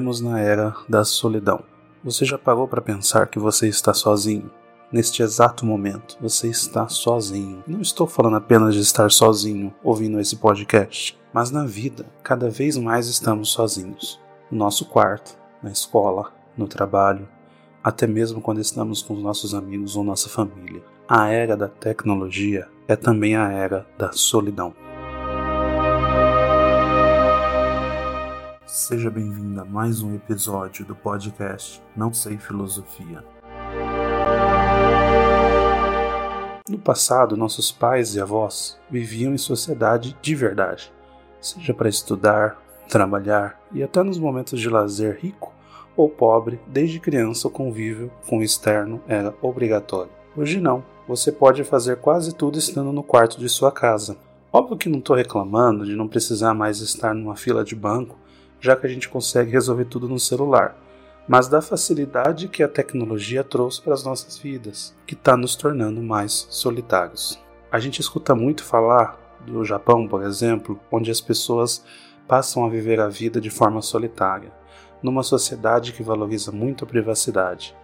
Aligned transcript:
Vivemos 0.00 0.22
na 0.22 0.40
era 0.40 0.74
da 0.88 1.04
solidão. 1.04 1.62
Você 2.02 2.24
já 2.24 2.38
parou 2.38 2.66
para 2.66 2.80
pensar 2.80 3.26
que 3.26 3.38
você 3.38 3.68
está 3.68 3.92
sozinho? 3.92 4.50
Neste 4.90 5.22
exato 5.22 5.66
momento, 5.66 6.16
você 6.18 6.48
está 6.48 6.88
sozinho. 6.88 7.62
Não 7.66 7.82
estou 7.82 8.06
falando 8.06 8.36
apenas 8.36 8.74
de 8.74 8.80
estar 8.80 9.10
sozinho 9.10 9.74
ouvindo 9.84 10.18
esse 10.18 10.36
podcast, 10.36 11.20
mas 11.34 11.50
na 11.50 11.66
vida, 11.66 12.06
cada 12.22 12.48
vez 12.48 12.78
mais 12.78 13.08
estamos 13.08 13.50
sozinhos. 13.50 14.18
No 14.50 14.56
nosso 14.56 14.86
quarto, 14.86 15.36
na 15.62 15.70
escola, 15.70 16.32
no 16.56 16.66
trabalho, 16.66 17.28
até 17.84 18.06
mesmo 18.06 18.40
quando 18.40 18.62
estamos 18.62 19.02
com 19.02 19.12
os 19.12 19.22
nossos 19.22 19.52
amigos 19.52 19.96
ou 19.96 20.02
nossa 20.02 20.30
família. 20.30 20.82
A 21.06 21.28
era 21.28 21.54
da 21.58 21.68
tecnologia 21.68 22.66
é 22.88 22.96
também 22.96 23.36
a 23.36 23.52
era 23.52 23.86
da 23.98 24.12
solidão. 24.12 24.74
Seja 28.72 29.10
bem-vindo 29.10 29.60
a 29.60 29.64
mais 29.64 30.00
um 30.00 30.14
episódio 30.14 30.86
do 30.86 30.94
podcast 30.94 31.82
Não 31.96 32.12
Sei 32.12 32.38
Filosofia. 32.38 33.24
No 36.68 36.78
passado, 36.78 37.36
nossos 37.36 37.72
pais 37.72 38.14
e 38.14 38.20
avós 38.20 38.78
viviam 38.88 39.34
em 39.34 39.38
sociedade 39.38 40.16
de 40.22 40.34
verdade, 40.36 40.92
seja 41.40 41.74
para 41.74 41.88
estudar, 41.88 42.62
trabalhar 42.88 43.60
e 43.72 43.82
até 43.82 44.04
nos 44.04 44.20
momentos 44.20 44.60
de 44.60 44.68
lazer 44.68 45.18
rico 45.20 45.52
ou 45.96 46.08
pobre, 46.08 46.60
desde 46.68 47.00
criança 47.00 47.48
o 47.48 47.50
convívio 47.50 48.08
com 48.28 48.38
o 48.38 48.42
externo 48.42 49.02
era 49.08 49.34
obrigatório. 49.42 50.12
Hoje 50.36 50.60
não, 50.60 50.84
você 51.08 51.32
pode 51.32 51.64
fazer 51.64 51.96
quase 51.96 52.32
tudo 52.32 52.56
estando 52.56 52.92
no 52.92 53.02
quarto 53.02 53.40
de 53.40 53.48
sua 53.48 53.72
casa. 53.72 54.16
Óbvio 54.52 54.76
que 54.76 54.88
não 54.88 55.00
estou 55.00 55.16
reclamando 55.16 55.84
de 55.84 55.96
não 55.96 56.06
precisar 56.06 56.54
mais 56.54 56.78
estar 56.78 57.12
numa 57.12 57.34
fila 57.34 57.64
de 57.64 57.74
banco 57.74 58.19
já 58.60 58.76
que 58.76 58.86
a 58.86 58.90
gente 58.90 59.08
consegue 59.08 59.50
resolver 59.50 59.86
tudo 59.86 60.08
no 60.08 60.18
celular, 60.18 60.76
mas 61.26 61.48
da 61.48 61.62
facilidade 61.62 62.48
que 62.48 62.62
a 62.62 62.68
tecnologia 62.68 63.44
trouxe 63.44 63.80
para 63.80 63.94
as 63.94 64.04
nossas 64.04 64.36
vidas, 64.36 64.94
que 65.06 65.14
está 65.14 65.36
nos 65.36 65.54
tornando 65.54 66.02
mais 66.02 66.46
solitários. 66.50 67.40
A 67.70 67.78
gente 67.78 68.00
escuta 68.00 68.34
muito 68.34 68.64
falar 68.64 69.18
do 69.46 69.64
Japão, 69.64 70.08
por 70.08 70.22
exemplo, 70.22 70.78
onde 70.90 71.10
as 71.10 71.20
pessoas 71.20 71.84
passam 72.26 72.64
a 72.64 72.68
viver 72.68 73.00
a 73.00 73.08
vida 73.08 73.40
de 73.40 73.48
forma 73.48 73.80
solitária, 73.80 74.52
numa 75.02 75.22
sociedade 75.22 75.92
que 75.92 76.02
valoriza 76.02 76.52
muito 76.52 76.84
a 76.84 76.88
privacidade. 76.88 77.76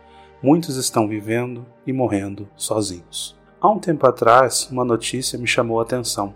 Muitos 0.42 0.77
estão 0.77 1.08
vivendo 1.08 1.64
e 1.86 1.92
morrendo 1.92 2.48
sozinhos. 2.56 3.36
Há 3.60 3.70
um 3.70 3.78
tempo 3.78 4.06
atrás, 4.06 4.69
uma 4.70 4.84
notícia 4.84 5.38
me 5.38 5.47
chamou 5.47 5.80
a 5.80 5.82
atenção. 5.82 6.34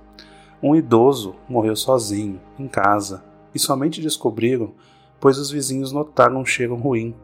Um 0.62 0.74
idoso 0.74 1.36
morreu 1.48 1.77
sozinho, 1.77 2.41
em 2.58 2.66
casa, 2.66 3.22
e 3.54 3.58
somente 3.58 4.00
descobriram 4.00 4.72
pois 5.20 5.38
os 5.38 5.50
vizinhos 5.50 5.92
notaram 5.92 6.40
um 6.40 6.46
cheiro 6.46 6.74
ruim, 6.74 7.14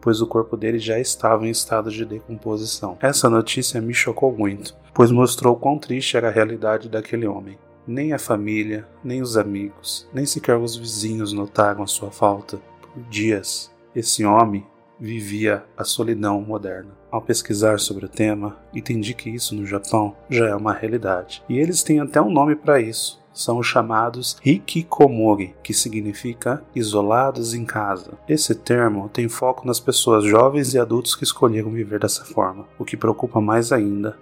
pois 0.00 0.20
o 0.20 0.26
corpo 0.26 0.56
dele 0.56 0.78
já 0.78 1.00
estava 1.00 1.46
em 1.46 1.50
estado 1.50 1.90
de 1.90 2.04
decomposição. 2.04 2.96
Essa 3.00 3.28
notícia 3.28 3.80
me 3.80 3.94
chocou 3.94 4.36
muito, 4.36 4.76
pois 4.94 5.10
mostrou 5.10 5.56
quão 5.56 5.78
triste 5.78 6.16
era 6.16 6.28
a 6.28 6.32
realidade 6.32 6.88
daquele 6.88 7.26
homem. 7.26 7.58
Nem 7.86 8.12
a 8.12 8.18
família, 8.18 8.86
nem 9.02 9.22
os 9.22 9.38
amigos, 9.38 10.06
nem 10.12 10.26
sequer 10.26 10.58
os 10.58 10.76
vizinhos 10.76 11.32
notaram 11.32 11.82
a 11.82 11.86
sua 11.86 12.10
falta. 12.10 12.60
Por 12.82 13.02
dias, 13.04 13.72
esse 13.96 14.24
homem 14.24 14.66
vivia 15.00 15.64
a 15.76 15.84
solidão 15.84 16.40
moderna. 16.42 16.90
Ao 17.10 17.22
pesquisar 17.22 17.80
sobre 17.80 18.04
o 18.04 18.08
tema, 18.08 18.58
entendi 18.74 19.14
que 19.14 19.30
isso 19.30 19.54
no 19.54 19.64
Japão 19.64 20.14
já 20.28 20.48
é 20.48 20.54
uma 20.54 20.74
realidade. 20.74 21.42
E 21.48 21.58
eles 21.58 21.82
têm 21.82 22.00
até 22.00 22.20
um 22.20 22.30
nome 22.30 22.54
para 22.54 22.78
isso: 22.78 23.18
são 23.38 23.58
os 23.58 23.66
chamados 23.68 24.36
hikikomori, 24.44 25.54
que 25.62 25.72
significa 25.72 26.60
isolados 26.74 27.54
em 27.54 27.64
casa. 27.64 28.18
Esse 28.28 28.52
termo 28.52 29.08
tem 29.08 29.28
foco 29.28 29.64
nas 29.64 29.78
pessoas 29.78 30.24
jovens 30.24 30.74
e 30.74 30.78
adultos 30.78 31.14
que 31.14 31.22
escolheram 31.22 31.70
viver 31.70 32.00
dessa 32.00 32.24
forma, 32.24 32.66
o 32.76 32.84
que 32.84 32.96
preocupa 32.96 33.40
mais 33.40 33.70
ainda, 33.70 34.18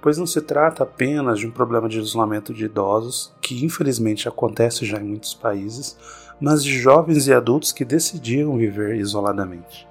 pois 0.00 0.16
não 0.18 0.26
se 0.26 0.40
trata 0.40 0.84
apenas 0.84 1.40
de 1.40 1.48
um 1.48 1.50
problema 1.50 1.88
de 1.88 1.98
isolamento 1.98 2.54
de 2.54 2.66
idosos, 2.66 3.32
que 3.42 3.64
infelizmente 3.64 4.28
acontece 4.28 4.86
já 4.86 4.98
em 4.98 5.04
muitos 5.04 5.34
países, 5.34 5.96
mas 6.40 6.62
de 6.62 6.78
jovens 6.78 7.26
e 7.26 7.32
adultos 7.32 7.72
que 7.72 7.84
decidiram 7.84 8.56
viver 8.56 8.94
isoladamente. 8.94 9.89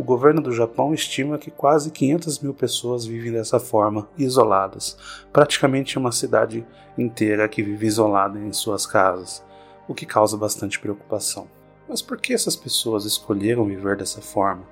O 0.00 0.02
governo 0.02 0.40
do 0.40 0.50
Japão 0.50 0.94
estima 0.94 1.36
que 1.36 1.50
quase 1.50 1.90
500 1.90 2.38
mil 2.38 2.54
pessoas 2.54 3.04
vivem 3.04 3.32
dessa 3.32 3.60
forma, 3.60 4.08
isoladas, 4.16 4.96
praticamente 5.30 5.98
uma 5.98 6.10
cidade 6.10 6.66
inteira 6.96 7.46
que 7.46 7.62
vive 7.62 7.86
isolada 7.86 8.38
em 8.38 8.50
suas 8.50 8.86
casas, 8.86 9.44
o 9.86 9.92
que 9.94 10.06
causa 10.06 10.38
bastante 10.38 10.80
preocupação. 10.80 11.48
Mas 11.86 12.00
por 12.00 12.16
que 12.16 12.32
essas 12.32 12.56
pessoas 12.56 13.04
escolheram 13.04 13.66
viver 13.66 13.94
dessa 13.94 14.22
forma? 14.22 14.62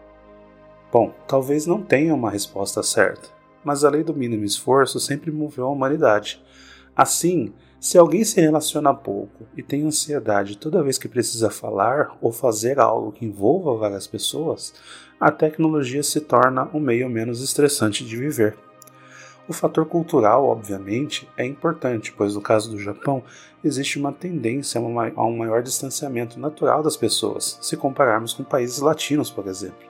Bom, 0.90 1.12
talvez 1.26 1.66
não 1.66 1.82
tenha 1.82 2.14
uma 2.14 2.30
resposta 2.30 2.82
certa, 2.82 3.28
mas 3.62 3.84
a 3.84 3.90
lei 3.90 4.02
do 4.02 4.14
mínimo 4.14 4.46
esforço 4.46 4.98
sempre 4.98 5.30
moveu 5.30 5.66
a 5.66 5.70
humanidade. 5.70 6.42
Assim, 6.96 7.52
se 7.80 7.96
alguém 7.96 8.24
se 8.24 8.40
relaciona 8.40 8.92
pouco 8.92 9.46
e 9.56 9.62
tem 9.62 9.84
ansiedade 9.84 10.56
toda 10.56 10.82
vez 10.82 10.98
que 10.98 11.08
precisa 11.08 11.48
falar 11.48 12.16
ou 12.20 12.32
fazer 12.32 12.80
algo 12.80 13.12
que 13.12 13.24
envolva 13.24 13.76
várias 13.76 14.06
pessoas, 14.06 14.74
a 15.20 15.30
tecnologia 15.30 16.02
se 16.02 16.20
torna 16.20 16.68
um 16.74 16.80
meio 16.80 17.08
menos 17.08 17.42
estressante 17.42 18.04
de 18.04 18.16
viver. 18.16 18.56
O 19.48 19.52
fator 19.52 19.86
cultural, 19.86 20.44
obviamente, 20.44 21.28
é 21.36 21.44
importante, 21.46 22.12
pois 22.12 22.34
no 22.34 22.40
caso 22.40 22.70
do 22.70 22.78
Japão 22.78 23.22
existe 23.64 23.98
uma 23.98 24.12
tendência 24.12 24.80
a 24.80 25.24
um 25.24 25.36
maior 25.36 25.62
distanciamento 25.62 26.38
natural 26.38 26.82
das 26.82 26.96
pessoas, 26.96 27.58
se 27.62 27.76
compararmos 27.76 28.34
com 28.34 28.44
países 28.44 28.80
latinos, 28.80 29.30
por 29.30 29.46
exemplo. 29.46 29.88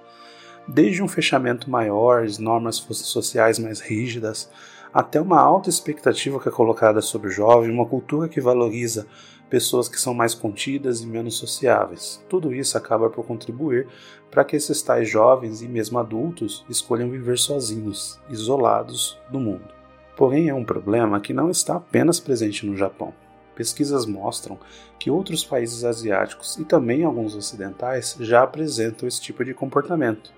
Desde 0.68 1.02
um 1.02 1.08
fechamento 1.08 1.70
maior, 1.70 2.26
normas 2.38 2.76
sociais 2.76 3.58
mais 3.58 3.80
rígidas, 3.80 4.50
até 4.98 5.20
uma 5.20 5.38
alta 5.38 5.70
expectativa 5.70 6.40
que 6.40 6.48
é 6.48 6.50
colocada 6.50 7.00
sobre 7.00 7.28
o 7.28 7.30
jovem, 7.30 7.70
uma 7.70 7.86
cultura 7.86 8.28
que 8.28 8.40
valoriza 8.40 9.06
pessoas 9.48 9.88
que 9.88 10.00
são 10.00 10.12
mais 10.12 10.34
contidas 10.34 11.00
e 11.02 11.06
menos 11.06 11.36
sociáveis. 11.36 12.20
Tudo 12.28 12.52
isso 12.52 12.76
acaba 12.76 13.08
por 13.08 13.24
contribuir 13.24 13.86
para 14.28 14.44
que 14.44 14.56
esses 14.56 14.82
tais 14.82 15.08
jovens 15.08 15.62
e 15.62 15.68
mesmo 15.68 16.00
adultos 16.00 16.64
escolham 16.68 17.08
viver 17.08 17.38
sozinhos, 17.38 18.18
isolados 18.28 19.16
do 19.30 19.38
mundo. 19.38 19.68
Porém, 20.16 20.48
é 20.48 20.54
um 20.54 20.64
problema 20.64 21.20
que 21.20 21.32
não 21.32 21.48
está 21.48 21.76
apenas 21.76 22.18
presente 22.18 22.66
no 22.66 22.76
Japão. 22.76 23.14
Pesquisas 23.54 24.04
mostram 24.04 24.58
que 24.98 25.12
outros 25.12 25.44
países 25.44 25.84
asiáticos 25.84 26.58
e 26.58 26.64
também 26.64 27.04
alguns 27.04 27.36
ocidentais 27.36 28.16
já 28.18 28.42
apresentam 28.42 29.06
esse 29.06 29.20
tipo 29.20 29.44
de 29.44 29.54
comportamento, 29.54 30.32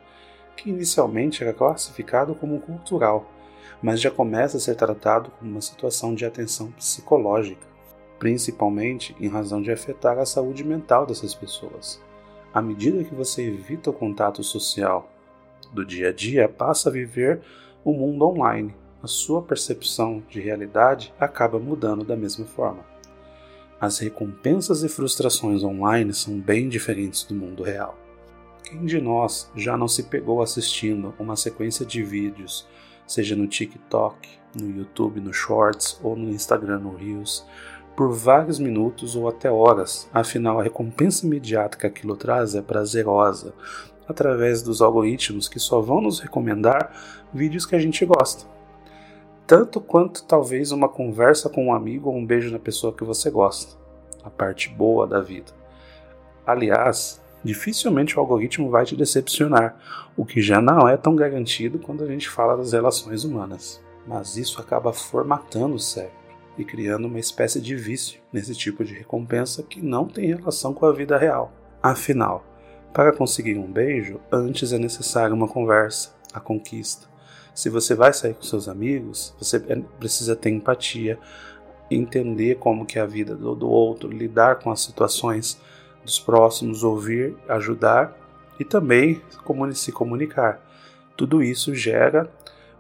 que 0.54 0.69
inicialmente 0.69 1.42
era 1.42 1.54
classificado 1.54 2.34
como 2.34 2.60
cultural 2.60 3.40
mas 3.83 4.01
já 4.01 4.11
começa 4.11 4.57
a 4.57 4.61
ser 4.61 4.75
tratado 4.75 5.31
como 5.39 5.51
uma 5.51 5.61
situação 5.61 6.15
de 6.15 6.25
atenção 6.25 6.71
psicológica, 6.73 7.67
principalmente 8.19 9.17
em 9.19 9.29
razão 9.29 9.63
de 9.63 9.71
afetar 9.71 10.19
a 10.19 10.27
saúde 10.27 10.63
mental 10.63 11.07
dessas 11.07 11.35
pessoas. 11.35 12.01
À 12.53 12.61
medida 12.61 13.05
que 13.05 13.15
você 13.15 13.43
evita 13.43 13.91
o 13.91 13.95
contato 13.95 14.43
social 14.43 15.11
do 15.73 15.85
dia 15.85 16.09
a 16.09 16.13
dia, 16.13 16.49
passa 16.49 16.89
a 16.89 16.93
viver 16.93 17.41
o 17.85 17.93
mundo 17.93 18.27
online. 18.27 18.75
A 19.03 19.07
sua 19.07 19.41
percepção 19.41 20.23
de 20.29 20.41
realidade 20.41 21.15
acaba 21.19 21.59
mudando 21.59 22.05
da 22.05 22.17
mesma 22.17 22.45
forma. 22.45 22.85
As 23.81 23.99
recompensas 23.99 24.83
e 24.83 24.89
frustrações 24.89 25.63
online 25.63 26.13
são 26.13 26.39
bem 26.39 26.69
diferentes 26.69 27.25
do 27.25 27.35
mundo 27.35 27.63
real. 27.63 27.97
Quem 28.63 28.85
de 28.85 29.01
nós 29.01 29.51
já 29.57 29.75
não 29.77 29.89
se 29.89 30.03
pegou 30.03 30.43
assistindo 30.43 31.15
uma 31.19 31.35
sequência 31.35 31.87
de 31.87 32.03
vídeos 32.03 32.69
seja 33.10 33.34
no 33.34 33.48
TikTok, 33.48 34.28
no 34.54 34.71
YouTube, 34.71 35.21
no 35.21 35.33
Shorts 35.33 35.98
ou 36.01 36.15
no 36.15 36.30
Instagram, 36.30 36.78
no 36.78 36.95
Reels, 36.95 37.45
por 37.97 38.12
vários 38.12 38.60
minutos 38.60 39.16
ou 39.16 39.28
até 39.28 39.51
horas. 39.51 40.09
Afinal, 40.15 40.60
a 40.60 40.62
recompensa 40.62 41.27
imediata 41.27 41.77
que 41.77 41.86
aquilo 41.86 42.16
traz 42.16 42.54
é 42.54 42.62
prazerosa, 42.62 43.53
através 44.07 44.62
dos 44.62 44.80
algoritmos 44.80 45.48
que 45.48 45.59
só 45.59 45.80
vão 45.80 46.01
nos 46.01 46.21
recomendar 46.21 46.92
vídeos 47.34 47.66
que 47.66 47.74
a 47.74 47.80
gente 47.80 48.07
gosta. 48.07 48.47
Tanto 49.45 49.80
quanto 49.80 50.24
talvez 50.24 50.71
uma 50.71 50.89
conversa 50.89 51.48
com 51.48 51.66
um 51.66 51.74
amigo 51.74 52.10
ou 52.10 52.16
um 52.16 52.24
beijo 52.24 52.53
na 52.53 52.60
pessoa 52.60 52.92
que 52.92 53.03
você 53.03 53.28
gosta. 53.28 53.77
A 54.22 54.30
parte 54.30 54.68
boa 54.68 55.04
da 55.04 55.21
vida. 55.21 55.51
Aliás, 56.47 57.21
dificilmente 57.45 58.16
o 58.16 58.21
algoritmo 58.21 58.71
vai 58.71 58.84
te 58.84 58.97
decepcionar, 58.97 59.77
o 60.16 60.25
que 60.25 60.41
já 60.41 60.60
não 60.60 60.89
é 60.89 60.97
tão 60.97 61.16
garantido 61.16 61.78
quando 61.78 62.04
a 62.04 62.07
gente 62.07 62.28
fala 62.28 62.57
das 62.57 62.72
relações 62.72 63.25
humanas. 63.25 63.83
Mas 64.07 64.37
isso 64.37 64.60
acaba 64.60 64.92
formatando 64.92 65.75
o 65.75 65.78
cérebro 65.78 66.19
e 66.59 66.65
criando 66.65 67.07
uma 67.07 67.19
espécie 67.19 67.60
de 67.60 67.75
vício 67.77 68.21
nesse 68.33 68.54
tipo 68.54 68.84
de 68.84 68.95
recompensa 68.95 69.63
que 69.63 69.81
não 69.81 70.07
tem 70.07 70.34
relação 70.34 70.75
com 70.75 70.87
a 70.87 70.92
vida 70.92 71.16
real. 71.16 71.53
Afinal, 71.83 72.45
para 72.92 73.13
conseguir 73.13 73.57
um 73.57 73.71
beijo, 73.71 74.21
antes 74.31 74.72
é 74.72 74.78
necessário 74.78 75.34
uma 75.34 75.48
conversa, 75.48 76.15
a 76.33 76.41
conquista. 76.41 77.09
Se 77.54 77.69
você 77.69 77.95
vai 77.95 78.13
sair 78.13 78.34
com 78.34 78.42
seus 78.42 78.69
amigos, 78.69 79.34
você 79.39 79.57
é, 79.69 79.77
precisa 79.98 80.34
ter 80.37 80.51
empatia, 80.51 81.19
entender 81.91 82.57
como 82.57 82.87
que 82.87 82.98
é 82.98 83.03
a 83.03 83.07
vida 83.07 83.34
do, 83.34 83.54
do 83.54 83.69
outro, 83.69 84.09
lidar 84.09 84.59
com 84.60 84.71
as 84.71 84.81
situações 84.81 85.60
dos 86.05 86.19
próximos, 86.19 86.83
ouvir, 86.83 87.37
ajudar 87.49 88.17
e 88.59 88.65
também 88.65 89.23
se 89.75 89.93
comunicar. 89.93 90.61
Tudo 91.17 91.43
isso 91.43 91.75
gera 91.75 92.31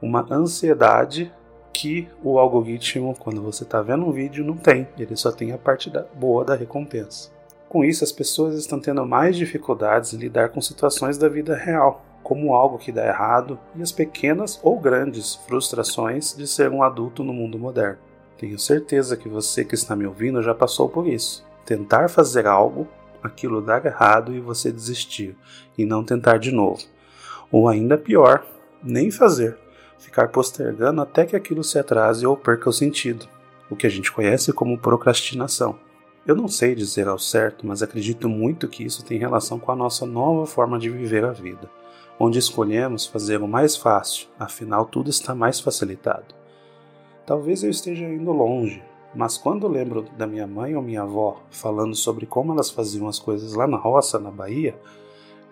uma 0.00 0.26
ansiedade 0.30 1.32
que 1.72 2.08
o 2.22 2.38
algoritmo, 2.38 3.14
quando 3.18 3.42
você 3.42 3.64
está 3.64 3.80
vendo 3.80 4.06
um 4.06 4.12
vídeo, 4.12 4.44
não 4.44 4.56
tem. 4.56 4.88
Ele 4.98 5.16
só 5.16 5.30
tem 5.30 5.52
a 5.52 5.58
parte 5.58 5.88
da, 5.88 6.04
boa 6.14 6.44
da 6.44 6.54
recompensa. 6.54 7.30
Com 7.68 7.84
isso, 7.84 8.02
as 8.02 8.10
pessoas 8.10 8.56
estão 8.56 8.80
tendo 8.80 9.06
mais 9.06 9.36
dificuldades 9.36 10.12
em 10.12 10.18
lidar 10.18 10.48
com 10.48 10.60
situações 10.60 11.16
da 11.16 11.28
vida 11.28 11.54
real, 11.54 12.04
como 12.22 12.54
algo 12.54 12.78
que 12.78 12.90
dá 12.90 13.06
errado 13.06 13.58
e 13.76 13.82
as 13.82 13.92
pequenas 13.92 14.58
ou 14.62 14.78
grandes 14.78 15.36
frustrações 15.46 16.34
de 16.36 16.46
ser 16.46 16.70
um 16.70 16.82
adulto 16.82 17.22
no 17.22 17.32
mundo 17.32 17.58
moderno. 17.58 17.98
Tenho 18.36 18.58
certeza 18.58 19.16
que 19.16 19.28
você 19.28 19.64
que 19.64 19.74
está 19.74 19.94
me 19.94 20.06
ouvindo 20.06 20.42
já 20.42 20.54
passou 20.54 20.88
por 20.88 21.06
isso. 21.06 21.46
Tentar 21.64 22.08
fazer 22.08 22.46
algo, 22.46 22.88
aquilo 23.22 23.60
dar 23.60 23.84
errado 23.84 24.34
e 24.34 24.40
você 24.40 24.70
desistir 24.70 25.36
e 25.76 25.84
não 25.84 26.04
tentar 26.04 26.38
de 26.38 26.52
novo. 26.52 26.82
Ou 27.50 27.68
ainda 27.68 27.98
pior, 27.98 28.44
nem 28.82 29.10
fazer, 29.10 29.58
ficar 29.98 30.28
postergando 30.28 31.00
até 31.00 31.26
que 31.26 31.36
aquilo 31.36 31.62
se 31.62 31.78
atrase 31.78 32.26
ou 32.26 32.36
perca 32.36 32.70
o 32.70 32.72
sentido, 32.72 33.26
o 33.68 33.76
que 33.76 33.86
a 33.86 33.90
gente 33.90 34.10
conhece 34.10 34.52
como 34.52 34.78
procrastinação. 34.78 35.78
Eu 36.26 36.36
não 36.36 36.48
sei 36.48 36.74
dizer 36.74 37.08
ao 37.08 37.18
certo, 37.18 37.66
mas 37.66 37.82
acredito 37.82 38.28
muito 38.28 38.68
que 38.68 38.84
isso 38.84 39.04
tem 39.04 39.18
relação 39.18 39.58
com 39.58 39.72
a 39.72 39.76
nossa 39.76 40.04
nova 40.04 40.46
forma 40.46 40.78
de 40.78 40.90
viver 40.90 41.24
a 41.24 41.32
vida, 41.32 41.70
onde 42.18 42.38
escolhemos 42.38 43.06
fazer 43.06 43.42
o 43.42 43.48
mais 43.48 43.76
fácil, 43.76 44.28
afinal 44.38 44.84
tudo 44.84 45.08
está 45.08 45.34
mais 45.34 45.60
facilitado. 45.60 46.34
Talvez 47.26 47.62
eu 47.62 47.70
esteja 47.70 48.04
indo 48.04 48.32
longe, 48.32 48.82
mas 49.14 49.36
quando 49.36 49.66
lembro 49.66 50.02
da 50.16 50.26
minha 50.26 50.46
mãe 50.46 50.76
ou 50.76 50.82
minha 50.82 51.02
avó 51.02 51.40
falando 51.50 51.94
sobre 51.94 52.26
como 52.26 52.52
elas 52.52 52.70
faziam 52.70 53.08
as 53.08 53.18
coisas 53.18 53.54
lá 53.54 53.66
na 53.66 53.76
roça, 53.76 54.18
na 54.18 54.30
Bahia, 54.30 54.78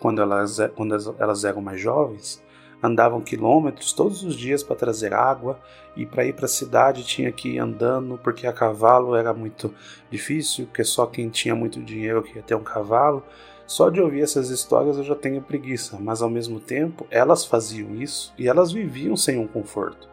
quando 0.01 0.23
elas, 0.23 0.59
quando 0.77 0.95
elas 1.19 1.45
eram 1.45 1.61
mais 1.61 1.81
jovens, 1.81 2.43
andavam 2.83 3.21
quilômetros 3.21 3.93
todos 3.93 4.23
os 4.23 4.37
dias 4.37 4.63
para 4.63 4.77
trazer 4.77 5.13
água 5.13 5.59
e 5.97 6.07
para 6.07 6.25
ir 6.25 6.35
para 6.35 6.45
a 6.45 6.49
cidade 6.49 7.05
tinha 7.05 7.33
que 7.33 7.55
ir 7.55 7.59
andando 7.59 8.19
porque 8.23 8.47
a 8.47 8.53
cavalo 8.53 9.17
era 9.17 9.35
muito 9.35 9.75
difícil, 10.11 10.67
porque 10.67 10.85
só 10.85 11.07
quem 11.07 11.29
tinha 11.29 11.55
muito 11.55 11.83
dinheiro 11.83 12.23
queria 12.23 12.43
ter 12.43 12.55
um 12.55 12.63
cavalo. 12.63 13.23
Só 13.67 13.91
de 13.91 14.01
ouvir 14.01 14.23
essas 14.23 14.49
histórias 14.49 14.97
eu 14.97 15.05
já 15.05 15.15
tenho 15.15 15.43
preguiça, 15.43 15.99
mas 16.01 16.23
ao 16.23 16.31
mesmo 16.31 16.59
tempo 16.59 17.07
elas 17.11 17.45
faziam 17.45 17.95
isso 17.97 18.33
e 18.39 18.49
elas 18.49 18.73
viviam 18.73 19.17
sem 19.17 19.37
um 19.37 19.47
conforto. 19.47 20.09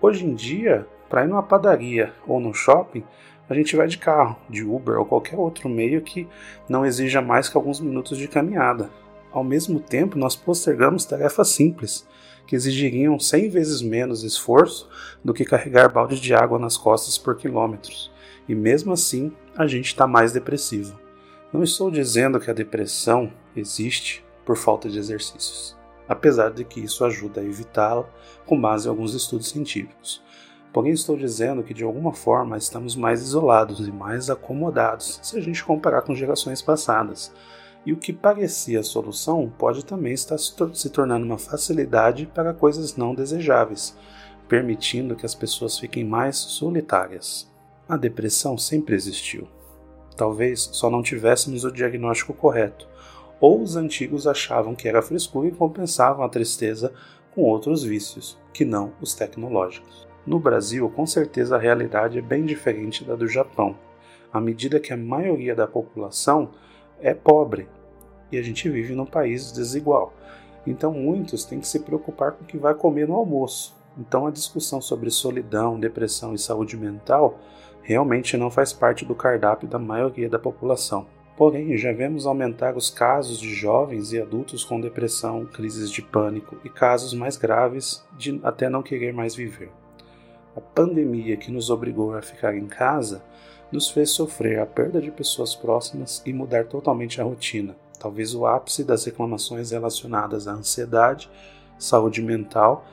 Hoje 0.00 0.24
em 0.24 0.34
dia, 0.34 0.86
para 1.08 1.24
ir 1.24 1.28
numa 1.28 1.42
padaria 1.42 2.12
ou 2.26 2.40
no 2.40 2.52
shopping, 2.52 3.04
a 3.48 3.54
gente 3.54 3.74
vai 3.76 3.88
de 3.88 3.96
carro, 3.96 4.36
de 4.48 4.62
Uber 4.62 4.98
ou 4.98 5.06
qualquer 5.06 5.36
outro 5.36 5.68
meio 5.68 6.02
que 6.02 6.28
não 6.68 6.84
exija 6.84 7.22
mais 7.22 7.48
que 7.48 7.56
alguns 7.56 7.80
minutos 7.80 8.18
de 8.18 8.28
caminhada. 8.28 8.90
Ao 9.32 9.42
mesmo 9.42 9.80
tempo, 9.80 10.18
nós 10.18 10.36
postergamos 10.36 11.04
tarefas 11.04 11.48
simples, 11.48 12.06
que 12.46 12.56
exigiriam 12.56 13.18
100 13.18 13.50
vezes 13.50 13.82
menos 13.82 14.22
esforço 14.22 14.88
do 15.22 15.34
que 15.34 15.44
carregar 15.44 15.92
balde 15.92 16.18
de 16.20 16.34
água 16.34 16.58
nas 16.58 16.76
costas 16.76 17.18
por 17.18 17.36
quilômetros, 17.36 18.10
e 18.48 18.54
mesmo 18.54 18.92
assim 18.92 19.32
a 19.56 19.66
gente 19.66 19.86
está 19.86 20.06
mais 20.06 20.32
depressivo. 20.32 20.98
Não 21.52 21.62
estou 21.62 21.90
dizendo 21.90 22.40
que 22.40 22.50
a 22.50 22.54
depressão 22.54 23.32
existe 23.56 24.24
por 24.44 24.56
falta 24.56 24.88
de 24.88 24.98
exercícios, 24.98 25.76
apesar 26.08 26.50
de 26.50 26.64
que 26.64 26.80
isso 26.80 27.04
ajuda 27.04 27.40
a 27.40 27.44
evitá-la 27.44 28.06
com 28.46 28.58
base 28.58 28.86
em 28.86 28.90
alguns 28.90 29.14
estudos 29.14 29.48
científicos. 29.48 30.22
Porém, 30.72 30.92
estou 30.92 31.16
dizendo 31.16 31.62
que 31.62 31.74
de 31.74 31.84
alguma 31.84 32.12
forma 32.12 32.56
estamos 32.56 32.94
mais 32.94 33.22
isolados 33.22 33.86
e 33.86 33.90
mais 33.92 34.28
acomodados 34.28 35.18
se 35.22 35.36
a 35.36 35.40
gente 35.40 35.64
comparar 35.64 36.02
com 36.02 36.14
gerações 36.14 36.60
passadas 36.60 37.32
e 37.88 37.92
o 37.92 37.96
que 37.96 38.12
parecia 38.12 38.80
a 38.80 38.84
solução 38.84 39.50
pode 39.56 39.84
também 39.84 40.12
estar 40.12 40.36
se 40.38 40.90
tornando 40.90 41.24
uma 41.24 41.38
facilidade 41.38 42.26
para 42.26 42.52
coisas 42.52 42.96
não 42.96 43.14
desejáveis, 43.14 43.96
permitindo 44.46 45.16
que 45.16 45.24
as 45.24 45.34
pessoas 45.34 45.78
fiquem 45.78 46.04
mais 46.04 46.36
solitárias. 46.36 47.50
A 47.88 47.96
depressão 47.96 48.58
sempre 48.58 48.94
existiu. 48.94 49.48
Talvez 50.16 50.68
só 50.72 50.90
não 50.90 51.02
tivéssemos 51.02 51.64
o 51.64 51.72
diagnóstico 51.72 52.34
correto, 52.34 52.88
ou 53.40 53.62
os 53.62 53.76
antigos 53.76 54.26
achavam 54.26 54.74
que 54.74 54.88
era 54.88 55.00
frescura 55.00 55.48
e 55.48 55.52
compensavam 55.52 56.24
a 56.24 56.28
tristeza 56.28 56.92
com 57.34 57.42
outros 57.42 57.84
vícios, 57.84 58.36
que 58.52 58.64
não 58.64 58.92
os 59.00 59.14
tecnológicos. 59.14 60.07
No 60.28 60.38
Brasil, 60.38 60.90
com 60.90 61.06
certeza 61.06 61.56
a 61.56 61.58
realidade 61.58 62.18
é 62.18 62.20
bem 62.20 62.44
diferente 62.44 63.02
da 63.02 63.14
do 63.14 63.26
Japão. 63.26 63.74
À 64.30 64.38
medida 64.38 64.78
que 64.78 64.92
a 64.92 64.96
maioria 64.96 65.54
da 65.54 65.66
população 65.66 66.50
é 67.00 67.14
pobre 67.14 67.66
e 68.30 68.36
a 68.36 68.42
gente 68.42 68.68
vive 68.68 68.94
num 68.94 69.06
país 69.06 69.50
desigual. 69.50 70.12
Então 70.66 70.92
muitos 70.92 71.46
têm 71.46 71.60
que 71.60 71.66
se 71.66 71.80
preocupar 71.80 72.32
com 72.32 72.44
o 72.44 72.46
que 72.46 72.58
vai 72.58 72.74
comer 72.74 73.08
no 73.08 73.14
almoço. 73.14 73.74
Então 73.98 74.26
a 74.26 74.30
discussão 74.30 74.82
sobre 74.82 75.10
solidão, 75.10 75.80
depressão 75.80 76.34
e 76.34 76.38
saúde 76.38 76.76
mental 76.76 77.38
realmente 77.80 78.36
não 78.36 78.50
faz 78.50 78.70
parte 78.70 79.06
do 79.06 79.14
cardápio 79.14 79.66
da 79.66 79.78
maioria 79.78 80.28
da 80.28 80.38
população. 80.38 81.06
Porém, 81.38 81.74
já 81.78 81.90
vemos 81.90 82.26
aumentar 82.26 82.76
os 82.76 82.90
casos 82.90 83.40
de 83.40 83.54
jovens 83.54 84.12
e 84.12 84.20
adultos 84.20 84.62
com 84.62 84.78
depressão, 84.78 85.46
crises 85.46 85.90
de 85.90 86.02
pânico 86.02 86.58
e 86.62 86.68
casos 86.68 87.14
mais 87.14 87.38
graves 87.38 88.06
de 88.18 88.38
até 88.44 88.68
não 88.68 88.82
querer 88.82 89.14
mais 89.14 89.34
viver. 89.34 89.70
A 90.58 90.60
pandemia 90.60 91.36
que 91.36 91.50
nos 91.50 91.70
obrigou 91.70 92.14
a 92.14 92.20
ficar 92.20 92.54
em 92.54 92.66
casa 92.66 93.22
nos 93.70 93.90
fez 93.90 94.10
sofrer 94.10 94.58
a 94.58 94.66
perda 94.66 95.00
de 95.00 95.10
pessoas 95.10 95.54
próximas 95.54 96.20
e 96.26 96.32
mudar 96.32 96.64
totalmente 96.66 97.20
a 97.20 97.24
rotina 97.24 97.76
talvez 97.98 98.34
o 98.34 98.46
ápice 98.46 98.84
das 98.84 99.04
reclamações 99.04 99.70
relacionadas 99.72 100.46
à 100.46 100.52
ansiedade, 100.52 101.30
saúde 101.78 102.22
mental, 102.22 102.84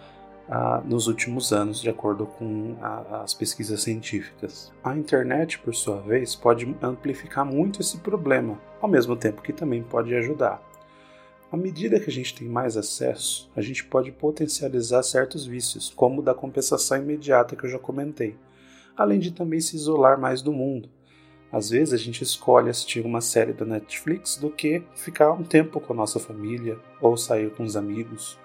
ah, 0.49 0.81
nos 0.85 1.07
últimos 1.07 1.51
anos, 1.51 1.81
de 1.81 1.89
acordo 1.89 2.25
com 2.25 2.75
a, 2.81 3.21
as 3.23 3.33
pesquisas 3.33 3.81
científicas. 3.81 4.71
A 4.83 4.95
internet, 4.95 5.59
por 5.59 5.73
sua 5.73 6.01
vez, 6.01 6.35
pode 6.35 6.75
amplificar 6.81 7.45
muito 7.45 7.81
esse 7.81 7.97
problema, 7.97 8.59
ao 8.81 8.89
mesmo 8.89 9.15
tempo 9.15 9.41
que 9.41 9.53
também 9.53 9.81
pode 9.81 10.13
ajudar. 10.15 10.61
À 11.51 11.57
medida 11.57 11.99
que 11.99 12.09
a 12.09 12.13
gente 12.13 12.33
tem 12.33 12.47
mais 12.47 12.75
acesso, 12.75 13.49
a 13.55 13.61
gente 13.61 13.85
pode 13.85 14.11
potencializar 14.11 15.03
certos 15.03 15.45
vícios, 15.45 15.93
como 15.95 16.19
o 16.19 16.23
da 16.23 16.33
compensação 16.33 16.97
imediata 16.97 17.55
que 17.55 17.65
eu 17.65 17.69
já 17.69 17.79
comentei, 17.79 18.35
além 18.97 19.19
de 19.19 19.31
também 19.31 19.59
se 19.59 19.75
isolar 19.75 20.19
mais 20.19 20.41
do 20.41 20.51
mundo. 20.51 20.89
Às 21.51 21.69
vezes 21.69 21.93
a 21.93 21.97
gente 21.97 22.23
escolhe 22.23 22.69
assistir 22.69 23.05
uma 23.05 23.21
série 23.21 23.53
da 23.53 23.63
Netflix 23.63 24.35
do 24.35 24.49
que 24.49 24.83
ficar 24.95 25.31
um 25.31 25.43
tempo 25.43 25.79
com 25.79 25.93
a 25.93 25.95
nossa 25.95 26.19
família 26.19 26.77
ou 26.99 27.15
sair 27.15 27.49
com 27.51 27.63
os 27.63 27.77
amigos. 27.77 28.37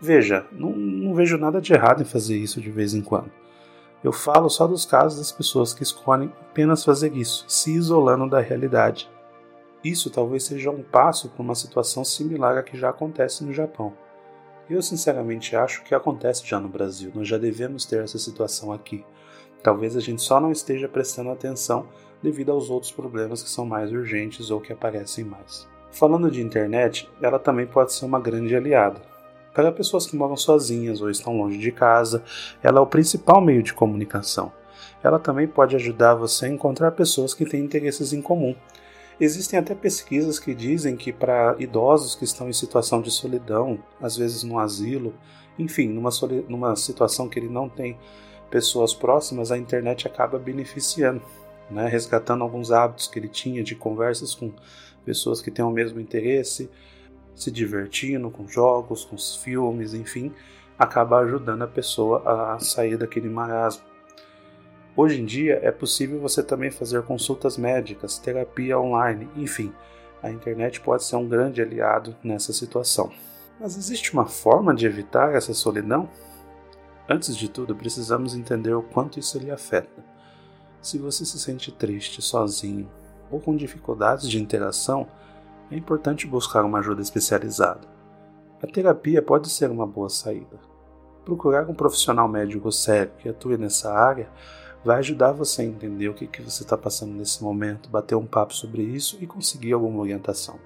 Veja, 0.00 0.46
não, 0.52 0.70
não 0.70 1.14
vejo 1.14 1.36
nada 1.36 1.60
de 1.60 1.72
errado 1.72 2.02
em 2.02 2.06
fazer 2.06 2.36
isso 2.36 2.60
de 2.60 2.70
vez 2.70 2.94
em 2.94 3.00
quando. 3.00 3.32
Eu 4.04 4.12
falo 4.12 4.48
só 4.48 4.66
dos 4.66 4.84
casos 4.84 5.18
das 5.18 5.32
pessoas 5.32 5.74
que 5.74 5.82
escolhem 5.82 6.30
apenas 6.40 6.84
fazer 6.84 7.12
isso, 7.16 7.44
se 7.48 7.74
isolando 7.74 8.28
da 8.28 8.38
realidade. 8.38 9.10
Isso 9.82 10.10
talvez 10.10 10.42
seja 10.44 10.70
um 10.70 10.82
passo 10.82 11.28
para 11.28 11.42
uma 11.42 11.54
situação 11.54 12.04
similar 12.04 12.58
à 12.58 12.62
que 12.62 12.76
já 12.76 12.90
acontece 12.90 13.44
no 13.44 13.52
Japão. 13.52 13.92
Eu 14.68 14.82
sinceramente 14.82 15.56
acho 15.56 15.82
que 15.84 15.94
acontece 15.94 16.46
já 16.46 16.60
no 16.60 16.68
Brasil, 16.68 17.10
nós 17.14 17.26
já 17.26 17.38
devemos 17.38 17.86
ter 17.86 18.02
essa 18.02 18.18
situação 18.18 18.72
aqui. 18.72 19.04
Talvez 19.62 19.96
a 19.96 20.00
gente 20.00 20.20
só 20.20 20.40
não 20.40 20.52
esteja 20.52 20.88
prestando 20.88 21.30
atenção 21.30 21.88
devido 22.22 22.52
aos 22.52 22.70
outros 22.70 22.92
problemas 22.92 23.42
que 23.42 23.48
são 23.48 23.64
mais 23.64 23.92
urgentes 23.92 24.50
ou 24.50 24.60
que 24.60 24.72
aparecem 24.72 25.24
mais. 25.24 25.66
Falando 25.90 26.30
de 26.30 26.42
internet, 26.42 27.08
ela 27.22 27.38
também 27.38 27.66
pode 27.66 27.92
ser 27.92 28.04
uma 28.04 28.20
grande 28.20 28.54
aliada. 28.54 29.00
Para 29.54 29.72
pessoas 29.72 30.06
que 30.06 30.16
moram 30.16 30.36
sozinhas 30.36 31.00
ou 31.00 31.10
estão 31.10 31.36
longe 31.36 31.58
de 31.58 31.72
casa, 31.72 32.22
ela 32.62 32.78
é 32.78 32.82
o 32.82 32.86
principal 32.86 33.40
meio 33.40 33.62
de 33.62 33.72
comunicação. 33.72 34.52
Ela 35.02 35.18
também 35.18 35.48
pode 35.48 35.74
ajudar 35.76 36.14
você 36.14 36.46
a 36.46 36.48
encontrar 36.48 36.92
pessoas 36.92 37.34
que 37.34 37.44
têm 37.44 37.64
interesses 37.64 38.12
em 38.12 38.20
comum. 38.20 38.54
Existem 39.20 39.58
até 39.58 39.74
pesquisas 39.74 40.38
que 40.38 40.54
dizem 40.54 40.96
que 40.96 41.12
para 41.12 41.56
idosos 41.58 42.14
que 42.14 42.24
estão 42.24 42.48
em 42.48 42.52
situação 42.52 43.02
de 43.02 43.10
solidão, 43.10 43.82
às 44.00 44.16
vezes 44.16 44.44
no 44.44 44.58
asilo, 44.58 45.12
enfim, 45.58 45.88
numa, 45.88 46.10
numa 46.48 46.76
situação 46.76 47.28
que 47.28 47.38
ele 47.38 47.48
não 47.48 47.68
tem 47.68 47.98
pessoas 48.48 48.94
próximas, 48.94 49.50
a 49.50 49.58
internet 49.58 50.06
acaba 50.06 50.38
beneficiando 50.38 51.20
né, 51.70 51.88
resgatando 51.88 52.42
alguns 52.42 52.70
hábitos 52.70 53.06
que 53.06 53.18
ele 53.18 53.28
tinha 53.28 53.62
de 53.62 53.74
conversas 53.74 54.34
com 54.34 54.52
pessoas 55.04 55.40
que 55.40 55.50
têm 55.50 55.64
o 55.64 55.70
mesmo 55.70 56.00
interesse, 56.00 56.70
se 57.34 57.50
divertindo 57.50 58.30
com 58.30 58.48
jogos, 58.48 59.04
com 59.04 59.16
filmes, 59.16 59.94
enfim, 59.94 60.32
acaba 60.78 61.18
ajudando 61.20 61.62
a 61.62 61.66
pessoa 61.66 62.54
a 62.54 62.58
sair 62.58 62.96
daquele 62.96 63.28
marasmo. 63.28 63.82
Hoje 64.98 65.20
em 65.20 65.24
dia 65.24 65.60
é 65.62 65.70
possível 65.70 66.18
você 66.18 66.42
também 66.42 66.72
fazer 66.72 67.04
consultas 67.04 67.56
médicas, 67.56 68.18
terapia 68.18 68.80
online, 68.80 69.30
enfim, 69.36 69.72
a 70.20 70.28
internet 70.28 70.80
pode 70.80 71.04
ser 71.04 71.14
um 71.14 71.28
grande 71.28 71.62
aliado 71.62 72.16
nessa 72.20 72.52
situação. 72.52 73.12
Mas 73.60 73.76
existe 73.76 74.12
uma 74.12 74.26
forma 74.26 74.74
de 74.74 74.86
evitar 74.86 75.36
essa 75.36 75.54
solidão? 75.54 76.10
Antes 77.08 77.36
de 77.36 77.48
tudo, 77.48 77.76
precisamos 77.76 78.34
entender 78.34 78.74
o 78.74 78.82
quanto 78.82 79.20
isso 79.20 79.38
lhe 79.38 79.52
afeta. 79.52 80.04
Se 80.82 80.98
você 80.98 81.24
se 81.24 81.38
sente 81.38 81.70
triste, 81.70 82.20
sozinho, 82.20 82.90
ou 83.30 83.38
com 83.38 83.54
dificuldades 83.54 84.28
de 84.28 84.42
interação, 84.42 85.06
é 85.70 85.76
importante 85.76 86.26
buscar 86.26 86.64
uma 86.64 86.80
ajuda 86.80 87.02
especializada. 87.02 87.86
A 88.60 88.66
terapia 88.66 89.22
pode 89.22 89.48
ser 89.48 89.70
uma 89.70 89.86
boa 89.86 90.10
saída. 90.10 90.58
Procurar 91.24 91.70
um 91.70 91.74
profissional 91.74 92.26
médico 92.26 92.72
sério 92.72 93.12
que 93.18 93.28
atue 93.28 93.56
nessa 93.56 93.92
área 93.92 94.28
vai 94.88 95.00
ajudar 95.00 95.32
você 95.32 95.60
a 95.60 95.66
entender 95.66 96.08
o 96.08 96.14
que, 96.14 96.26
que 96.26 96.40
você 96.40 96.62
está 96.62 96.74
passando 96.74 97.12
nesse 97.12 97.44
momento, 97.44 97.90
bater 97.90 98.14
um 98.14 98.24
papo 98.24 98.54
sobre 98.54 98.80
isso 98.80 99.18
e 99.20 99.26
conseguir 99.26 99.74
alguma 99.74 100.00
orientação. 100.00 100.58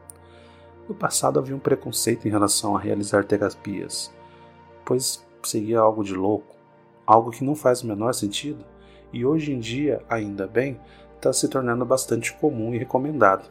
No 0.89 0.95
passado 0.95 1.41
havia 1.41 1.57
um 1.57 1.59
preconceito 1.59 2.29
em 2.29 2.31
relação 2.31 2.77
a 2.77 2.79
realizar 2.79 3.25
terapias, 3.25 4.13
pois 4.87 5.27
seria 5.43 5.81
algo 5.81 6.05
de 6.05 6.15
louco, 6.15 6.55
algo 7.05 7.33
que 7.33 7.43
não 7.43 7.57
faz 7.57 7.83
o 7.83 7.87
menor 7.89 8.15
sentido, 8.15 8.65
e 9.13 9.27
hoje 9.27 9.53
em 9.53 9.59
dia, 9.59 10.05
ainda 10.09 10.47
bem, 10.47 10.81
está 11.17 11.33
se 11.33 11.49
tornando 11.49 11.85
bastante 11.85 12.33
comum 12.35 12.73
e 12.73 12.79
recomendado. 12.79 13.51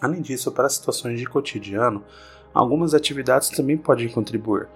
Além 0.00 0.20
disso, 0.20 0.50
para 0.50 0.68
situações 0.68 1.16
de 1.16 1.26
cotidiano, 1.26 2.04
Algumas 2.52 2.94
atividades 2.94 3.48
também 3.48 3.76
podem 3.76 4.08
contribuir, 4.08 4.66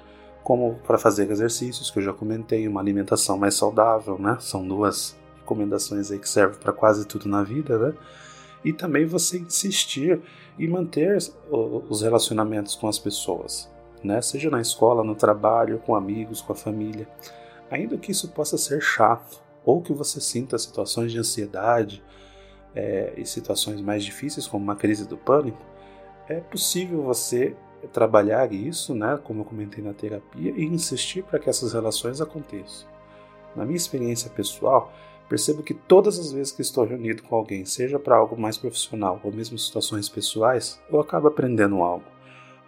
como 0.45 0.75
para 0.87 0.99
fazer 0.99 1.31
exercícios, 1.31 1.91
que 1.91 1.99
eu 1.99 2.03
já 2.03 2.13
comentei, 2.13 2.69
uma 2.69 2.81
alimentação 2.81 3.39
mais 3.39 3.55
saudável, 3.55 4.19
né? 4.19 4.37
São 4.41 4.67
duas 4.69 5.17
recomendações 5.39 6.11
aí 6.11 6.19
que 6.19 6.29
servem 6.29 6.59
para 6.59 6.71
quase 6.71 7.07
tudo 7.07 7.27
na 7.27 7.43
vida, 7.43 7.79
né? 7.79 7.95
E 8.63 8.71
também 8.71 9.07
você 9.07 9.39
insistir 9.39 10.21
e 10.59 10.69
manter 10.69 11.17
os 11.51 12.03
relacionamentos 12.03 12.75
com 12.75 12.87
as 12.87 12.99
pessoas, 12.99 13.71
né? 14.03 14.21
Seja 14.21 14.51
na 14.51 14.61
escola, 14.61 15.03
no 15.03 15.15
trabalho, 15.15 15.79
com 15.79 15.95
amigos, 15.95 16.43
com 16.43 16.53
a 16.53 16.57
família. 16.57 17.09
Ainda 17.71 17.97
que 17.97 18.13
isso 18.13 18.29
possa 18.29 18.59
ser 18.59 18.83
chato, 18.83 19.43
ou 19.65 19.81
que 19.81 19.95
você 19.95 20.21
sinta 20.21 20.59
situações 20.59 21.11
de 21.11 21.19
ansiedade 21.19 22.05
é, 22.75 23.15
e 23.17 23.25
situações 23.25 23.81
mais 23.81 24.05
difíceis, 24.05 24.47
como 24.47 24.63
uma 24.63 24.77
crise 24.77 25.09
do 25.09 25.17
pânico, 25.17 25.63
é 26.29 26.41
possível 26.41 27.03
você 27.03 27.57
trabalhar 27.93 28.53
isso, 28.53 28.95
né, 28.95 29.19
como 29.23 29.41
eu 29.41 29.45
comentei 29.45 29.83
na 29.83 29.93
terapia, 29.93 30.53
e 30.57 30.65
insistir 30.65 31.23
para 31.23 31.39
que 31.39 31.49
essas 31.49 31.73
relações 31.73 32.21
aconteçam. 32.21 32.89
Na 33.55 33.65
minha 33.65 33.77
experiência 33.77 34.31
pessoal, 34.31 34.93
percebo 35.29 35.63
que 35.63 35.75
todas 35.75 36.19
as 36.19 36.33
vezes 36.33 36.53
que 36.53 36.63
estou 36.63 36.85
reunido 36.85 37.23
com 37.23 37.37
alguém, 37.37 37.65
seja 37.65 37.99
para 37.99 38.17
algo 38.17 38.41
mais 38.41 38.57
profissional 38.57 39.21
ou 39.23 39.33
mesmo 39.33 39.59
situações 39.59 40.09
pessoais, 40.09 40.81
eu 40.91 41.01
acabo 41.01 41.29
aprendendo 41.29 41.83
algo. 41.83 42.05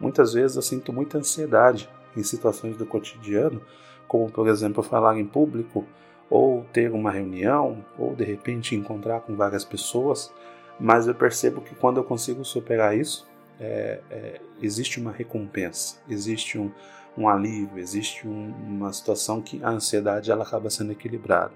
Muitas 0.01 0.35
vezes 0.35 0.57
eu 0.57 0.63
sinto 0.63 0.93
muita 0.93 1.19
ansiedade 1.19 1.89
em 2.17 2.23
situações 2.23 2.77
do 2.77 2.87
cotidiano, 2.87 3.61
como 4.07 4.31
por 4.31 4.49
exemplo 4.49 4.83
falar 4.83 5.19
em 5.19 5.27
público, 5.27 5.85
ou 6.29 6.65
ter 6.73 6.93
uma 6.93 7.11
reunião, 7.11 7.85
ou 7.99 8.15
de 8.15 8.25
repente 8.25 8.75
encontrar 8.75 9.21
com 9.21 9.37
várias 9.37 9.65
pessoas, 9.65 10.33
mas 10.79 11.07
eu 11.07 11.15
percebo 11.15 11.61
que 11.61 11.75
quando 11.75 11.99
eu 11.99 12.05
consigo 12.05 12.45
superar 12.45 12.97
isso, 12.97 13.27
é, 13.61 14.01
é, 14.11 14.41
existe 14.61 15.01
uma 15.01 15.13
recompensa, 15.13 15.99
existe 16.09 16.59
um, 16.59 16.71
um 17.17 17.29
alívio, 17.29 17.79
existe 17.79 18.27
um, 18.27 18.53
uma 18.67 18.93
situação 18.93 19.41
que 19.41 19.63
a 19.63 19.71
ansiedade 19.71 20.31
ela 20.31 20.45
acaba 20.45 20.71
sendo 20.71 20.93
equilibrada. 20.93 21.55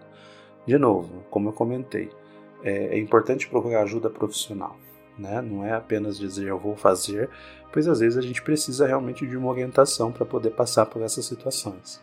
De 0.67 0.79
novo, 0.79 1.25
como 1.31 1.49
eu 1.49 1.53
comentei, 1.53 2.11
é, 2.63 2.97
é 2.97 2.99
importante 2.99 3.49
procurar 3.49 3.83
ajuda 3.83 4.11
profissional. 4.11 4.77
Né? 5.19 5.43
Não 5.43 5.65
é 5.65 5.73
apenas 5.73 6.19
dizer 6.19 6.49
eu 6.49 6.59
vou 6.59 6.77
fazer, 6.77 7.29
pois 7.73 7.87
às 7.87 8.01
vezes 8.01 8.17
a 8.17 8.23
gente 8.23 8.43
precisa 8.43 8.87
realmente 8.87 9.27
de 9.27 9.37
uma 9.37 9.51
orientação 9.51 10.11
para 10.11 10.25
poder 10.25 10.51
passar 10.51 10.87
por 10.87 11.03
essas 11.03 11.27
situações. 11.27 12.01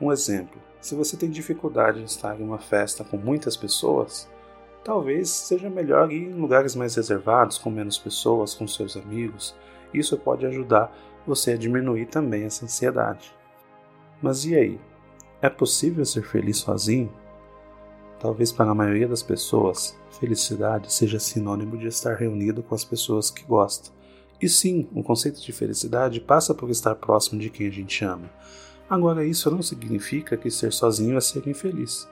Um 0.00 0.12
exemplo: 0.12 0.60
se 0.80 0.94
você 0.94 1.16
tem 1.16 1.30
dificuldade 1.30 2.00
em 2.00 2.04
estar 2.04 2.38
em 2.38 2.42
uma 2.42 2.58
festa 2.58 3.04
com 3.04 3.16
muitas 3.16 3.56
pessoas, 3.56 4.28
Talvez 4.84 5.30
seja 5.30 5.70
melhor 5.70 6.10
ir 6.10 6.24
em 6.24 6.34
lugares 6.34 6.74
mais 6.74 6.96
reservados, 6.96 7.56
com 7.56 7.70
menos 7.70 7.98
pessoas, 7.98 8.54
com 8.54 8.66
seus 8.66 8.96
amigos. 8.96 9.54
Isso 9.94 10.18
pode 10.18 10.44
ajudar 10.44 10.92
você 11.26 11.52
a 11.52 11.56
diminuir 11.56 12.06
também 12.06 12.44
essa 12.44 12.64
ansiedade. 12.64 13.32
Mas 14.20 14.44
e 14.44 14.56
aí? 14.56 14.80
É 15.40 15.48
possível 15.48 16.04
ser 16.04 16.22
feliz 16.22 16.58
sozinho? 16.58 17.12
Talvez 18.18 18.52
para 18.52 18.70
a 18.70 18.74
maioria 18.74 19.08
das 19.08 19.22
pessoas, 19.22 19.98
felicidade 20.20 20.92
seja 20.92 21.18
sinônimo 21.18 21.76
de 21.76 21.88
estar 21.88 22.14
reunido 22.14 22.62
com 22.62 22.74
as 22.74 22.84
pessoas 22.84 23.30
que 23.30 23.42
gosta. 23.44 23.90
E 24.40 24.48
sim, 24.48 24.88
o 24.94 25.02
conceito 25.02 25.40
de 25.40 25.52
felicidade 25.52 26.20
passa 26.20 26.54
por 26.54 26.70
estar 26.70 26.94
próximo 26.96 27.40
de 27.40 27.50
quem 27.50 27.66
a 27.66 27.70
gente 27.70 28.04
ama. 28.04 28.30
Agora, 28.88 29.24
isso 29.24 29.50
não 29.50 29.62
significa 29.62 30.36
que 30.36 30.50
ser 30.50 30.72
sozinho 30.72 31.16
é 31.16 31.20
ser 31.20 31.46
infeliz. 31.48 32.08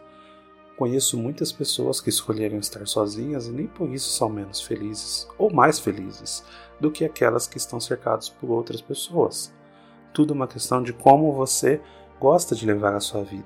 Conheço 0.81 1.19
muitas 1.19 1.53
pessoas 1.53 2.01
que 2.01 2.09
escolheram 2.09 2.59
estar 2.59 2.89
sozinhas 2.89 3.47
e 3.47 3.51
nem 3.51 3.67
por 3.67 3.91
isso 3.91 4.09
são 4.09 4.31
menos 4.31 4.63
felizes 4.63 5.29
ou 5.37 5.53
mais 5.53 5.79
felizes 5.79 6.43
do 6.81 6.91
que 6.91 7.05
aquelas 7.05 7.47
que 7.47 7.59
estão 7.59 7.79
cercadas 7.79 8.31
por 8.31 8.49
outras 8.51 8.81
pessoas. 8.81 9.53
Tudo 10.11 10.31
uma 10.33 10.49
questão 10.49 10.83
de 10.83 10.95
como 10.95 11.35
você 11.35 11.83
gosta 12.19 12.55
de 12.55 12.65
levar 12.65 12.95
a 12.95 13.01
sua 13.01 13.23
vida. 13.23 13.45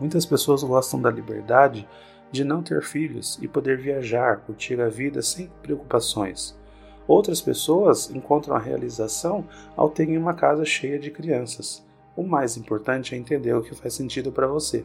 Muitas 0.00 0.26
pessoas 0.26 0.64
gostam 0.64 1.00
da 1.00 1.08
liberdade 1.08 1.88
de 2.32 2.42
não 2.42 2.64
ter 2.64 2.82
filhos 2.82 3.38
e 3.40 3.46
poder 3.46 3.78
viajar, 3.78 4.38
curtir 4.38 4.80
a 4.80 4.88
vida 4.88 5.22
sem 5.22 5.48
preocupações. 5.62 6.58
Outras 7.06 7.40
pessoas 7.40 8.10
encontram 8.10 8.56
a 8.56 8.58
realização 8.58 9.46
ao 9.76 9.88
terem 9.88 10.18
uma 10.18 10.34
casa 10.34 10.64
cheia 10.64 10.98
de 10.98 11.12
crianças. 11.12 11.86
O 12.16 12.24
mais 12.24 12.56
importante 12.56 13.14
é 13.14 13.18
entender 13.18 13.54
o 13.54 13.62
que 13.62 13.72
faz 13.72 13.94
sentido 13.94 14.32
para 14.32 14.48
você 14.48 14.84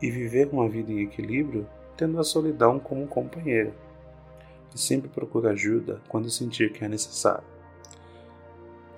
e 0.00 0.10
viver 0.10 0.48
uma 0.52 0.68
vida 0.68 0.92
em 0.92 1.02
equilíbrio 1.02 1.66
tendo 1.96 2.20
a 2.20 2.24
solidão 2.24 2.78
como 2.78 3.06
companheira. 3.06 3.74
E 4.74 4.78
sempre 4.78 5.08
procure 5.08 5.48
ajuda 5.48 6.00
quando 6.08 6.30
sentir 6.30 6.72
que 6.72 6.84
é 6.84 6.88
necessário. 6.88 7.44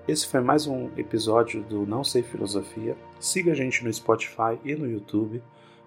Esse 0.09 0.27
foi 0.27 0.41
mais 0.41 0.67
um 0.67 0.89
episódio 0.97 1.63
do 1.63 1.87
Não 1.87 2.03
Sei 2.03 2.23
Filosofia. 2.23 2.97
Siga 3.21 3.53
a 3.53 3.55
gente 3.55 3.85
no 3.85 3.93
Spotify 3.93 4.59
e 4.65 4.75
no 4.75 4.91
YouTube. 4.91 5.43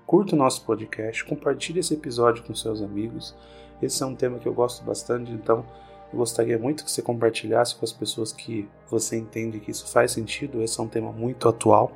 Curta 0.06 0.36
o 0.36 0.38
nosso 0.38 0.64
podcast, 0.64 1.26
compartilhe 1.26 1.80
esse 1.80 1.94
episódio 1.94 2.44
com 2.44 2.54
seus 2.54 2.82
amigos. 2.82 3.36
Esse 3.82 4.04
é 4.04 4.06
um 4.06 4.16
tema 4.16 4.38
que 4.38 4.48
eu 4.48 4.54
gosto 4.54 4.84
bastante, 4.84 5.32
então 5.32 5.66
eu 6.14 6.20
gostaria 6.20 6.60
muito 6.60 6.86
que 6.86 6.92
você 6.92 7.02
compartilhasse 7.02 7.76
com 7.76 7.84
as 7.84 7.92
pessoas 7.92 8.32
que 8.32 8.70
você 8.90 9.18
entende 9.18 9.60
que 9.60 9.72
isso 9.72 9.88
faz 9.88 10.12
sentido. 10.12 10.62
Esse 10.62 10.80
é 10.80 10.84
um 10.84 10.88
tema 10.88 11.12
muito 11.12 11.50
atual. 11.50 11.92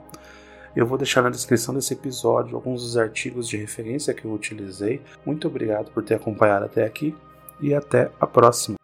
Eu 0.76 0.86
vou 0.86 0.98
deixar 0.98 1.22
na 1.22 1.30
descrição 1.30 1.74
desse 1.74 1.94
episódio 1.94 2.56
alguns 2.56 2.82
dos 2.82 2.98
artigos 2.98 3.48
de 3.48 3.56
referência 3.56 4.14
que 4.14 4.26
eu 4.26 4.34
utilizei. 4.34 5.02
Muito 5.26 5.48
obrigado 5.48 5.90
por 5.92 6.04
ter 6.04 6.16
acompanhado 6.16 6.66
até 6.66 6.86
aqui 6.86 7.16
e 7.62 7.74
até 7.74 8.12
a 8.20 8.28
próxima. 8.28 8.78